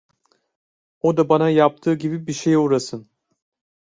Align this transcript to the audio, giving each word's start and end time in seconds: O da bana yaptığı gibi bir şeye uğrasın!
O 1.01 1.13
da 1.17 1.23
bana 1.29 1.49
yaptığı 1.49 1.93
gibi 1.93 2.27
bir 2.27 2.33
şeye 2.33 2.57
uğrasın! 2.57 3.09